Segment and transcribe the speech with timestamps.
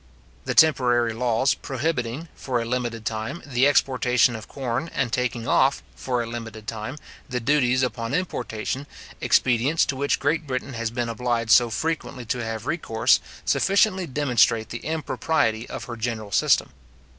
[0.45, 5.83] The temporary laws, prohibiting, for a limited time, the exportation of corn, and taking off,
[5.95, 6.97] for a limited time,
[7.29, 8.87] the duties upon its importation,
[9.21, 14.69] expedients to which Great Britain has been obliged so frequently to have recourse, sufficiently demonstrate
[14.69, 16.71] the impropriety of her general system.